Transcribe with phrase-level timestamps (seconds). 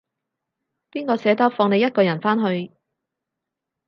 [0.89, 2.71] 邊個捨得放你一個人返去